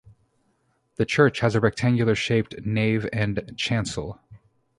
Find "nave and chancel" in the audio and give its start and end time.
2.65-4.19